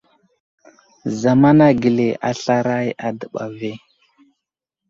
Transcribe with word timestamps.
Zamana 1.19 1.67
gəli 1.81 2.07
aslaray 2.29 2.87
a 3.05 3.07
dəɓa 3.19 3.45
ve. 3.57 3.71